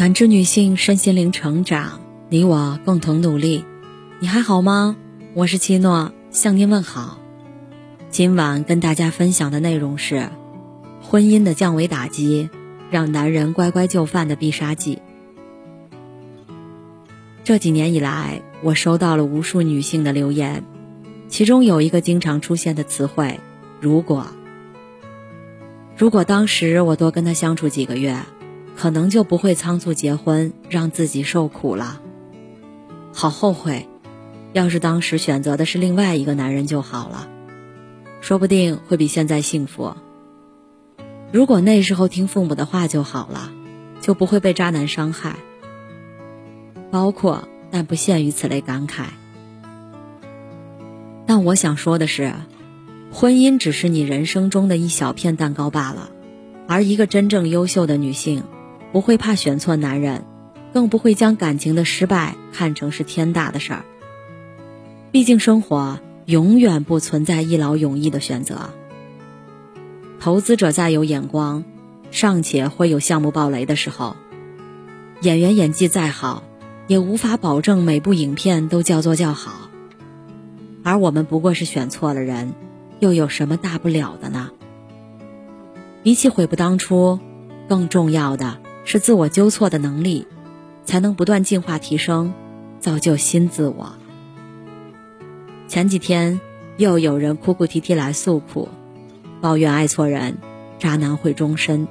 [0.00, 2.00] 感知女性身心灵成长，
[2.30, 3.66] 你我共同努力。
[4.18, 4.96] 你还好吗？
[5.34, 7.18] 我是七诺，向您问好。
[8.08, 10.30] 今晚跟大家分享的内容是：
[11.02, 12.48] 婚姻的降维打击，
[12.90, 15.02] 让男人乖乖就范的必杀技。
[17.44, 20.64] 这几年以来，我收到了无数女性的留言，
[21.28, 23.38] 其中有一个经常出现的词汇
[23.82, 24.28] ：“如果，
[25.94, 28.16] 如果当时我多跟他相处几个月，
[28.80, 32.00] 可能就不会仓促结婚，让自己受苦了。
[33.12, 33.86] 好后悔，
[34.54, 37.28] 要是当时选择的是另外一个男人就好了，
[38.22, 39.94] 说不定会比现在幸福。
[41.30, 43.52] 如果那时候听父母的话就好了，
[44.00, 45.36] 就不会被渣男伤害。”
[46.90, 49.08] 包括但不限于此类感慨，
[51.26, 52.32] 但我想说的是，
[53.12, 56.08] 婚姻只是你人生中的一小片蛋糕罢了，
[56.66, 58.42] 而一个真正优秀的女性，
[58.92, 60.24] 不会怕选错男人，
[60.72, 63.84] 更不会将感情的失败看成是天大的事儿。
[65.10, 68.70] 毕竟生活永远不存在一劳永逸的选择，
[70.18, 71.64] 投资者再有眼光，
[72.10, 74.16] 尚且会有项目暴雷的时候，
[75.22, 76.42] 演员演技再好。
[76.86, 79.70] 也无法保证每部影片都叫做叫好，
[80.82, 82.52] 而我们不过是选错了人，
[82.98, 84.50] 又有什么大不了的呢？
[86.02, 87.20] 比起悔不当初，
[87.68, 88.58] 更重要的
[88.92, 90.26] 是自我纠错的能力，
[90.84, 92.32] 才能不断进化提升，
[92.80, 93.92] 造就新自我。
[95.68, 96.40] 前几天
[96.76, 98.68] 又有人哭哭啼啼来诉苦，
[99.40, 100.38] 抱怨爱错人，
[100.80, 101.86] 渣男会终身。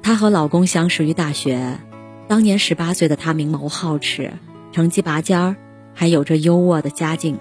[0.00, 1.78] 她和老公相识于大学。
[2.26, 4.32] 当年十八岁的她明眸皓齿，
[4.72, 5.56] 成绩拔尖儿，
[5.92, 7.38] 还有着优渥的家境。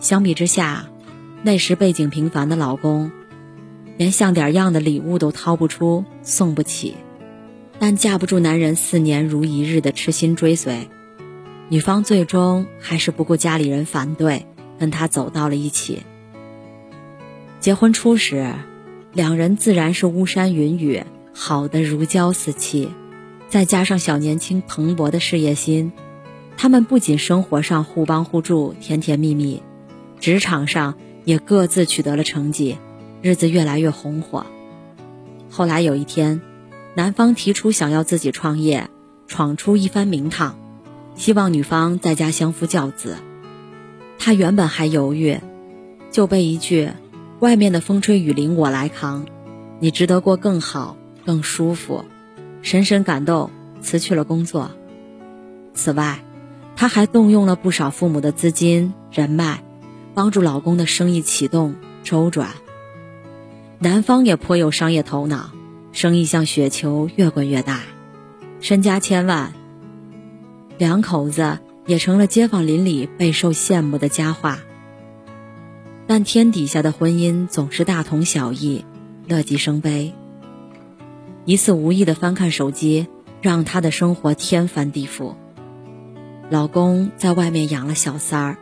[0.00, 0.88] 相比之下，
[1.44, 3.12] 那时背景平凡的老公，
[3.98, 6.94] 连像点样的礼物都掏不出，送不起。
[7.78, 10.88] 但架不住男人四年如一日的痴心追随，
[11.68, 14.46] 女方最终还是不顾家里人反对，
[14.78, 16.02] 跟他走到了一起。
[17.60, 18.54] 结婚初时，
[19.12, 21.02] 两人自然是巫山云雨，
[21.34, 22.88] 好的如胶似漆。
[23.48, 25.90] 再加上小年轻蓬勃的事业心，
[26.56, 29.62] 他们不仅生活上互帮互助、甜甜蜜蜜，
[30.20, 30.94] 职场上
[31.24, 32.76] 也各自取得了成绩，
[33.22, 34.46] 日子越来越红火。
[35.50, 36.40] 后来有一天，
[36.94, 38.88] 男方提出想要自己创业，
[39.26, 40.58] 闯出一番名堂，
[41.14, 43.16] 希望女方在家相夫教子。
[44.18, 45.38] 他原本还犹豫，
[46.10, 46.90] 就被一句
[47.40, 49.26] “外面的风吹雨淋我来扛，
[49.80, 52.04] 你值得过更好、更舒服”。
[52.60, 53.50] 深深感动，
[53.80, 54.72] 辞去了工作。
[55.74, 56.18] 此外，
[56.74, 59.62] 她还动用了不少父母的资金人脉，
[60.14, 62.50] 帮助老公的生意启动周转。
[63.80, 65.52] 男方也颇有商业头脑，
[65.92, 67.82] 生意像雪球越滚越大，
[68.60, 69.52] 身家千万。
[70.78, 74.58] 两口子也成了街坊邻里备受羡慕的佳话。
[76.08, 78.84] 但天底下的婚姻总是大同小异，
[79.28, 80.12] 乐极生悲。
[81.44, 83.06] 一次无意的翻看手机，
[83.40, 85.36] 让她的生活天翻地覆。
[86.50, 88.56] 老公在外面养了小三儿，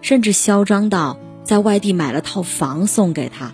[0.00, 3.52] 甚至嚣张到在外地买了套房送给她。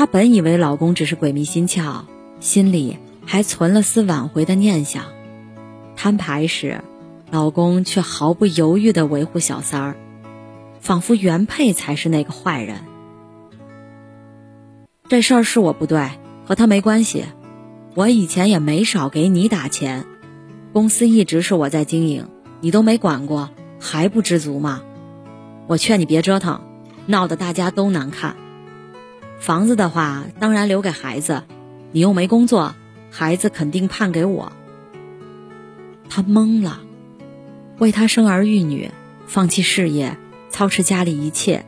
[0.00, 2.04] 她本以为老公只是鬼迷心窍，
[2.40, 2.96] 心里
[3.26, 5.04] 还存了丝挽回的念想。
[5.94, 6.80] 摊牌时，
[7.30, 9.96] 老公却毫不犹豫地维护小三儿，
[10.80, 12.78] 仿佛原配才是那个坏人。
[15.06, 16.08] 这事儿是我不对。
[16.46, 17.26] 和他没关系，
[17.94, 20.06] 我以前也没少给你打钱，
[20.72, 22.26] 公司一直是我在经营，
[22.62, 24.80] 你都没管过，还不知足吗？
[25.66, 26.62] 我劝你别折腾，
[27.04, 28.34] 闹得大家都难看。
[29.40, 31.42] 房子的话，当然留给孩子，
[31.92, 32.74] 你又没工作，
[33.10, 34.52] 孩子肯定判给我。
[36.10, 36.82] 他懵了，
[37.78, 38.90] 为他生儿育女，
[39.26, 40.18] 放弃事业，
[40.50, 41.64] 操持家里一切，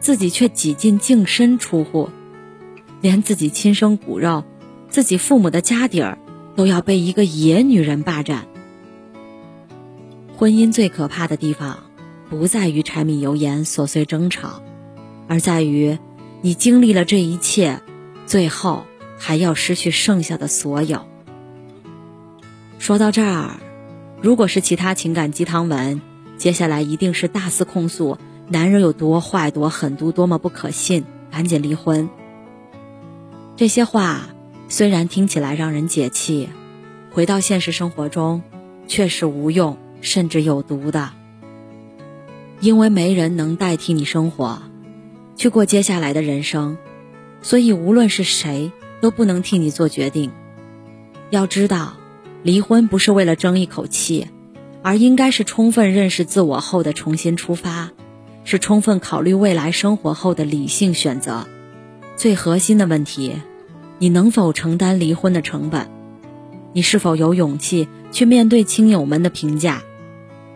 [0.00, 2.08] 自己却几近净身出户。
[3.02, 4.44] 连自己亲生骨肉、
[4.88, 6.18] 自己父母的家底儿，
[6.56, 8.46] 都要被一个野女人霸占。
[10.36, 11.80] 婚姻最可怕的地方，
[12.30, 14.62] 不在于柴米油盐琐碎争吵，
[15.28, 15.98] 而在于
[16.42, 17.80] 你经历了这一切，
[18.26, 18.84] 最后
[19.18, 21.04] 还要失去剩下的所有。
[22.78, 23.60] 说到这儿，
[24.22, 26.00] 如果是其他情感鸡汤文，
[26.38, 28.16] 接下来一定是大肆控诉
[28.48, 32.08] 男人有多坏、多狠毒、多么不可信，赶紧离婚。
[33.56, 34.30] 这些话
[34.68, 36.48] 虽然听起来让人解气，
[37.12, 38.42] 回到现实生活中，
[38.88, 41.10] 却是无用甚至有毒的。
[42.60, 44.62] 因为没人能代替你生活，
[45.40, 46.76] 去过接下来的人生，
[47.40, 50.32] 所以无论是谁都不能替你做决定。
[51.30, 51.94] 要知道，
[52.42, 54.26] 离婚不是为了争一口气，
[54.82, 57.88] 而应该是充分认识自我后的重新出发，
[58.44, 61.46] 是充分考虑未来生活后的理性选择。
[62.16, 63.36] 最核心的问题，
[63.98, 65.88] 你能否承担离婚的成本？
[66.74, 69.80] 你是否有勇气去面对亲友们的评价？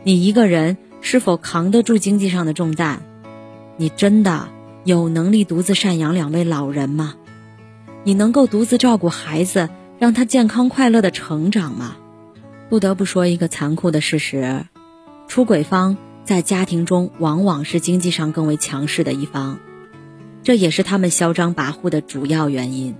[0.02, 2.98] 你一个人是否扛得住经济上的重担？
[3.78, 4.50] 你真的
[4.84, 7.14] 有能力独自赡养两位老人吗？
[8.04, 11.96] 你能够独自照顾孩子，让他健康快乐的成长吗？
[12.68, 14.66] 不得不说一个残酷的事实：
[15.26, 19.58] 出轨方在家庭中往往是经济上更为强势的一方，
[20.42, 22.94] 这也是他们嚣张跋扈的主要原因。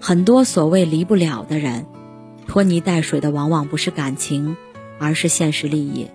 [0.00, 1.86] 很多所谓离不了的人，
[2.48, 4.56] 拖泥带水的往往不是感情，
[4.98, 6.08] 而是现实利益、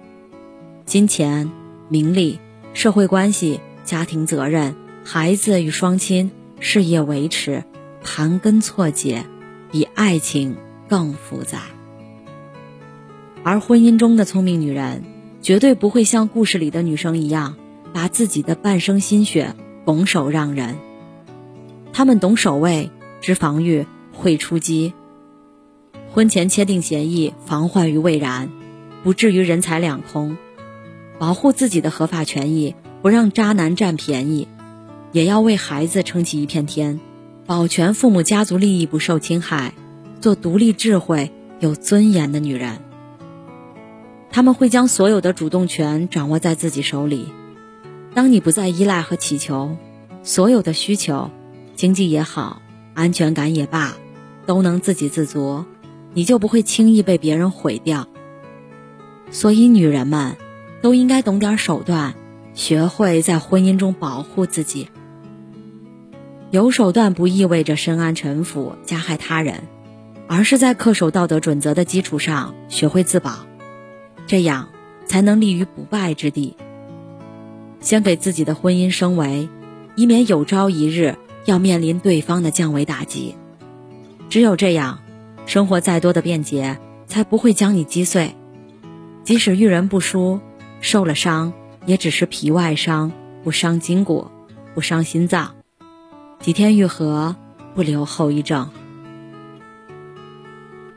[0.85, 1.49] 金钱、
[1.87, 2.39] 名利、
[2.73, 7.63] 社会关系、家庭责任、孩子与双亲、事业维持，
[8.03, 9.25] 盘根错节，
[9.71, 10.57] 比爱情
[10.87, 11.63] 更复杂。
[13.43, 15.03] 而婚姻中的聪明女人，
[15.41, 17.55] 绝对不会像故事里的女生一样，
[17.93, 19.55] 把自己的半生心血
[19.85, 20.77] 拱手让人。
[21.93, 22.91] 她们懂守卫。
[23.21, 24.95] 知防御，会出击。
[26.11, 28.49] 婚前签订协议，防患于未然，
[29.03, 30.37] 不至于人财两空。
[31.19, 34.47] 保护自己的合法权益，不让渣男占便宜，
[35.11, 36.99] 也要为孩子撑起一片天，
[37.45, 39.73] 保全父母家族利益不受侵害，
[40.19, 42.79] 做独立、智慧、有尊严的女人。
[44.31, 47.27] 他们会将所有的主动权掌握在自己手里。
[48.13, 49.75] 当你不再依赖和祈求，
[50.23, 51.29] 所有的需求，
[51.75, 52.61] 经济也好。
[52.93, 53.93] 安全感也罢，
[54.45, 55.63] 都能自给自足，
[56.13, 58.05] 你就不会轻易被别人毁掉。
[59.31, 60.35] 所以，女人们
[60.81, 62.13] 都应该懂点手段，
[62.61, 64.87] 学会在婚姻中保护自己。
[66.51, 69.63] 有手段不意味着深谙城府、加害他人，
[70.27, 73.47] 而是在恪守道德准则的基础上学会自保，
[74.27, 74.69] 这样
[75.07, 76.55] 才能立于不败之地。
[77.79, 79.49] 先给自己的婚姻升维，
[79.95, 81.17] 以免有朝一日。
[81.45, 83.35] 要面临对方的降维打击，
[84.29, 84.99] 只有这样，
[85.47, 86.77] 生活再多的便捷
[87.07, 88.35] 才不会将你击碎。
[89.23, 90.39] 即使遇人不淑，
[90.81, 91.51] 受了伤
[91.85, 93.11] 也只是皮外伤，
[93.43, 94.29] 不伤筋骨，
[94.73, 95.55] 不伤心脏，
[96.39, 97.35] 几天愈合，
[97.73, 98.69] 不留后遗症。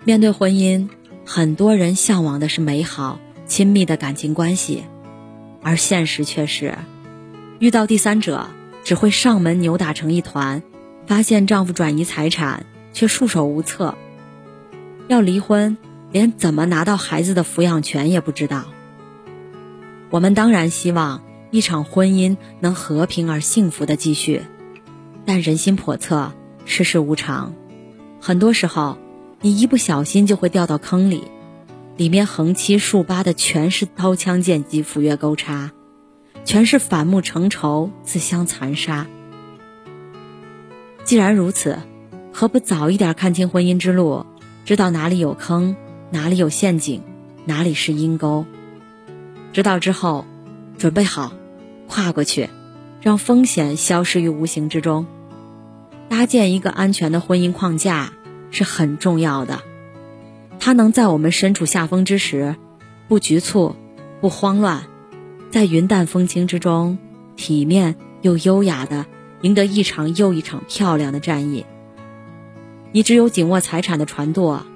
[0.05, 0.89] 面对婚姻，
[1.25, 4.85] 很多人向往的是美好亲密的感情关系，
[5.63, 6.77] 而现实却是，
[7.59, 8.47] 遇到第三者。
[8.85, 10.63] 只会上门扭打成一团，
[11.07, 13.95] 发现丈夫转移财产却束手无策，
[15.09, 15.79] 要离婚，
[16.13, 18.67] 连怎么拿到孩子的抚养权也不知道。
[20.11, 24.43] 我们当然希望一场婚姻能和平而幸福的继续，
[25.25, 26.33] 但人心叵测，
[26.65, 27.55] 世事无常，
[28.21, 28.99] 很多时候
[29.41, 31.25] 你一不小心就会掉到坑里，
[31.97, 35.73] 里面横七竖八的全是刀枪剑戟斧钺钩叉。
[36.47, 39.07] 全是反目成仇、自相残杀。
[41.03, 41.79] 既然如此，
[42.35, 44.27] 何不早一点看清婚姻之路，
[44.67, 45.75] 知道哪里有坑，
[46.11, 47.01] 哪里有陷阱，
[47.47, 48.45] 哪里是阴沟？
[49.55, 50.25] 知道之后，
[50.79, 51.33] 准备好
[51.87, 52.51] 跨过去，
[53.01, 55.07] 让风险消失于无形之中。
[56.09, 58.13] 搭建一个安全的婚姻框架
[58.51, 59.63] 是很重要的，
[60.59, 62.57] 它能在我们身处下风之时，
[63.07, 63.77] 不局促，
[64.21, 64.83] 不慌乱。
[65.53, 66.99] 在云淡风轻之中，
[67.37, 69.07] 体面又优雅的
[69.43, 71.65] 赢得一场又一场漂亮的战役。
[72.91, 74.67] 你只有紧握财产的船舵，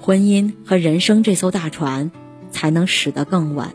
[0.00, 2.12] 婚姻和人生这艘大船
[2.52, 3.74] 才能驶得更稳。